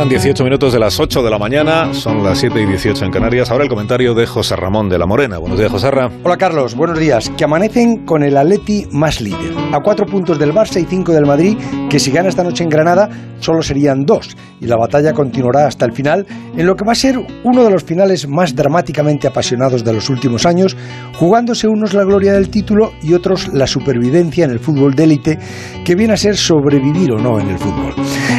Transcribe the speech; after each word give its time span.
Pasan 0.00 0.08
18 0.08 0.44
minutos 0.44 0.72
de 0.72 0.78
las 0.78 0.98
8 0.98 1.22
de 1.22 1.30
la 1.30 1.38
mañana, 1.38 1.92
son 1.92 2.24
las 2.24 2.38
7 2.38 2.58
y 2.58 2.64
18 2.64 3.04
en 3.04 3.10
Canarias. 3.10 3.50
Ahora 3.50 3.64
el 3.64 3.68
comentario 3.68 4.14
de 4.14 4.24
José 4.24 4.56
Ramón 4.56 4.88
de 4.88 4.98
la 4.98 5.04
Morena. 5.04 5.36
Buenos 5.36 5.58
días, 5.58 5.70
José 5.70 5.90
Ramón. 5.90 6.20
Hola, 6.24 6.38
Carlos. 6.38 6.74
Buenos 6.74 6.98
días. 6.98 7.30
Que 7.36 7.44
amanecen 7.44 8.06
con 8.06 8.22
el 8.22 8.38
Atleti 8.38 8.86
más 8.92 9.20
líder. 9.20 9.52
A 9.74 9.80
cuatro 9.80 10.06
puntos 10.06 10.38
del 10.38 10.54
Barça 10.54 10.80
y 10.80 10.86
cinco 10.86 11.12
del 11.12 11.26
Madrid, 11.26 11.54
que 11.90 11.98
si 11.98 12.10
gana 12.10 12.30
esta 12.30 12.42
noche 12.42 12.64
en 12.64 12.70
Granada, 12.70 13.10
solo 13.40 13.60
serían 13.62 14.04
dos. 14.06 14.34
Y 14.58 14.66
la 14.66 14.76
batalla 14.76 15.12
continuará 15.12 15.66
hasta 15.66 15.84
el 15.84 15.92
final, 15.92 16.26
en 16.56 16.66
lo 16.66 16.76
que 16.76 16.84
va 16.86 16.92
a 16.92 16.94
ser 16.94 17.18
uno 17.44 17.62
de 17.62 17.70
los 17.70 17.84
finales 17.84 18.26
más 18.26 18.56
dramáticamente 18.56 19.28
apasionados 19.28 19.84
de 19.84 19.92
los 19.92 20.08
últimos 20.08 20.46
años, 20.46 20.78
jugándose 21.18 21.68
unos 21.68 21.92
la 21.92 22.04
gloria 22.04 22.32
del 22.32 22.48
título 22.48 22.92
y 23.02 23.12
otros 23.12 23.48
la 23.52 23.66
supervivencia 23.66 24.46
en 24.46 24.50
el 24.50 24.60
fútbol 24.60 24.94
de 24.94 25.04
élite, 25.04 25.38
que 25.84 25.94
viene 25.94 26.14
a 26.14 26.16
ser 26.16 26.38
sobrevivir 26.38 27.12
o 27.12 27.18
no 27.18 27.38
en 27.38 27.50
el 27.50 27.58
fútbol. 27.58 27.94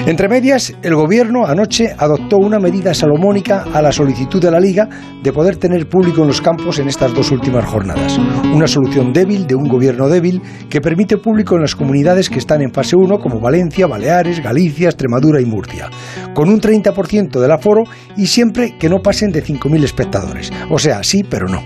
Entre 0.08 0.28
medias, 0.28 0.74
el 0.82 0.96
gobierno 0.96 1.46
anoche 1.52 1.94
adoptó 1.98 2.38
una 2.38 2.60
medida 2.60 2.94
salomónica 2.94 3.66
a 3.74 3.82
la 3.82 3.92
solicitud 3.92 4.42
de 4.42 4.52
la 4.52 4.60
Liga 4.60 4.88
de 5.22 5.34
poder 5.34 5.58
tener 5.58 5.88
público 5.88 6.22
en 6.22 6.28
los 6.28 6.42
campos 6.42 6.80
en 6.80 6.88
estas 6.88 7.14
dos 7.14 7.32
últimas 7.32 7.66
jornadas. 7.66 8.18
Una 8.54 8.68
solución 8.68 9.12
débil 9.12 9.46
de 9.46 9.56
un 9.56 9.68
gobierno 9.68 10.08
débil 10.08 10.42
que 10.70 10.82
permite 10.82 11.18
público 11.18 11.56
en 11.56 11.62
las 11.62 11.76
comunidades 11.76 12.30
que 12.30 12.40
están 12.40 12.62
en 12.62 12.74
fase 12.74 12.96
1 12.96 13.20
como 13.20 13.40
Valencia, 13.40 13.88
Baleares, 13.88 14.42
Galicia, 14.42 14.88
Extremadura 14.90 15.42
y 15.42 15.46
Murcia, 15.46 15.90
con 16.34 16.50
un 16.50 16.62
30% 16.62 17.40
del 17.40 17.52
aforo 17.52 17.84
y 18.16 18.28
siempre 18.28 18.78
que 18.80 18.90
no 18.90 19.00
pasen 19.00 19.32
de 19.32 19.44
5.000 19.44 19.84
espectadores. 19.84 20.52
O 20.70 20.80
sea, 20.80 21.04
sí, 21.04 21.24
pero 21.30 21.48
no. 21.48 21.62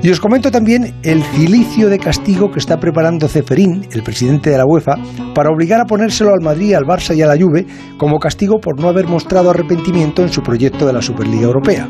Y 0.00 0.10
os 0.10 0.20
comento 0.20 0.50
también 0.52 0.94
el 1.02 1.22
cilicio 1.24 1.88
de 1.88 1.98
castigo 1.98 2.52
que 2.52 2.60
está 2.60 2.78
preparando 2.78 3.26
Ceferín, 3.26 3.86
el 3.90 4.04
presidente 4.04 4.50
de 4.50 4.56
la 4.56 4.64
UEFA, 4.64 4.94
para 5.34 5.50
obligar 5.50 5.80
a 5.80 5.86
ponérselo 5.86 6.30
al 6.30 6.40
Madrid, 6.40 6.74
al 6.74 6.84
Barça 6.84 7.16
y 7.16 7.22
a 7.22 7.26
la 7.26 7.36
Juve 7.36 7.66
como 7.96 8.20
castigo 8.20 8.60
por 8.60 8.80
no 8.80 8.88
haber 8.88 9.06
mostrado 9.06 9.50
arrepentimiento 9.50 10.22
en 10.22 10.28
su 10.28 10.40
proyecto 10.40 10.86
de 10.86 10.92
la 10.92 11.02
Superliga 11.02 11.46
Europea. 11.46 11.88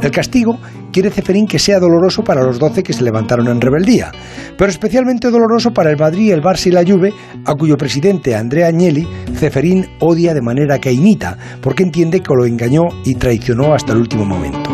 El 0.00 0.12
castigo 0.12 0.56
quiere 0.92 1.10
Ceferín 1.10 1.48
que 1.48 1.58
sea 1.58 1.80
doloroso 1.80 2.22
para 2.22 2.44
los 2.44 2.60
12 2.60 2.84
que 2.84 2.92
se 2.92 3.02
levantaron 3.02 3.48
en 3.48 3.60
rebeldía, 3.60 4.12
pero 4.56 4.70
especialmente 4.70 5.28
doloroso 5.28 5.72
para 5.72 5.90
el 5.90 5.96
Madrid, 5.96 6.32
el 6.32 6.40
Barça 6.40 6.68
y 6.68 6.70
la 6.70 6.84
Juve, 6.84 7.12
a 7.44 7.54
cuyo 7.54 7.76
presidente 7.76 8.36
Andrea 8.36 8.68
Agnelli 8.68 9.06
Ceferín 9.34 9.84
odia 9.98 10.32
de 10.32 10.42
manera 10.42 10.78
que 10.78 10.92
imita, 10.92 11.36
porque 11.60 11.82
entiende 11.82 12.20
que 12.20 12.34
lo 12.34 12.46
engañó 12.46 12.82
y 13.04 13.16
traicionó 13.16 13.74
hasta 13.74 13.92
el 13.92 13.98
último 13.98 14.24
momento. 14.24 14.70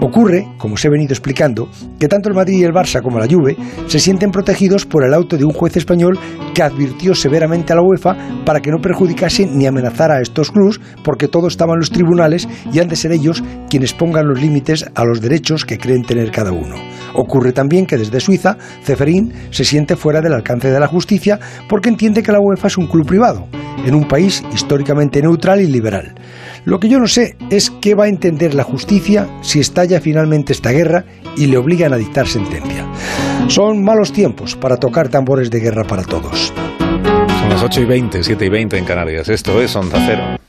Ocurre, 0.00 0.46
como 0.58 0.74
os 0.74 0.84
he 0.84 0.88
venido 0.88 1.12
explicando, 1.12 1.68
que 1.98 2.06
tanto 2.06 2.28
el 2.28 2.34
Madrid 2.34 2.58
y 2.58 2.64
el 2.64 2.72
Barça 2.72 3.02
como 3.02 3.18
la 3.18 3.26
Juve 3.26 3.56
se 3.88 3.98
sienten 3.98 4.30
protegidos 4.30 4.86
por 4.86 5.04
el 5.04 5.12
auto 5.12 5.36
de 5.36 5.44
un 5.44 5.52
juez 5.52 5.76
español 5.76 6.16
que 6.54 6.62
advirtió 6.62 7.16
severamente 7.16 7.72
a 7.72 7.76
la 7.76 7.82
UEFA 7.82 8.16
para 8.44 8.60
que 8.60 8.70
no 8.70 8.78
perjudicase 8.78 9.46
ni 9.46 9.66
amenazara 9.66 10.14
a 10.14 10.20
estos 10.20 10.52
clubes 10.52 10.80
porque 11.02 11.26
todo 11.26 11.48
estaba 11.48 11.72
en 11.72 11.80
los 11.80 11.90
tribunales 11.90 12.48
y 12.72 12.78
han 12.78 12.86
de 12.86 12.94
ser 12.94 13.10
ellos 13.10 13.42
quienes 13.68 13.92
pongan 13.92 14.28
los 14.28 14.40
límites 14.40 14.86
a 14.94 15.04
los 15.04 15.20
derechos 15.20 15.64
que 15.64 15.78
creen 15.78 16.04
tener 16.04 16.30
cada 16.30 16.52
uno. 16.52 16.76
Ocurre 17.14 17.52
también 17.52 17.84
que 17.84 17.96
desde 17.96 18.20
Suiza, 18.20 18.56
Ceferín 18.84 19.32
se 19.50 19.64
siente 19.64 19.96
fuera 19.96 20.20
del 20.20 20.34
alcance 20.34 20.70
de 20.70 20.78
la 20.78 20.86
justicia 20.86 21.40
porque 21.68 21.88
entiende 21.88 22.22
que 22.22 22.30
la 22.30 22.40
UEFA 22.40 22.68
es 22.68 22.78
un 22.78 22.86
club 22.86 23.04
privado, 23.04 23.48
en 23.84 23.96
un 23.96 24.06
país 24.06 24.44
históricamente 24.54 25.20
neutral 25.20 25.60
y 25.60 25.66
liberal. 25.66 26.14
Lo 26.68 26.78
que 26.78 26.90
yo 26.90 26.98
no 26.98 27.06
sé 27.06 27.34
es 27.48 27.70
qué 27.70 27.94
va 27.94 28.04
a 28.04 28.08
entender 28.08 28.52
la 28.52 28.62
justicia 28.62 29.26
si 29.40 29.58
estalla 29.58 30.02
finalmente 30.02 30.52
esta 30.52 30.70
guerra 30.70 31.06
y 31.34 31.46
le 31.46 31.56
obligan 31.56 31.94
a 31.94 31.96
dictar 31.96 32.28
sentencia. 32.28 32.86
Son 33.46 33.82
malos 33.82 34.12
tiempos 34.12 34.54
para 34.54 34.76
tocar 34.76 35.08
tambores 35.08 35.50
de 35.50 35.60
guerra 35.60 35.84
para 35.84 36.02
todos. 36.02 36.52
Son 37.40 37.48
las 37.48 37.62
8 37.62 37.80
y 37.80 37.84
20, 37.86 38.22
7 38.22 38.44
y 38.44 38.48
20 38.50 38.76
en 38.76 38.84
Canarias. 38.84 39.30
Esto 39.30 39.62
es 39.62 39.74
Onda 39.76 39.98
Cero. 40.06 40.47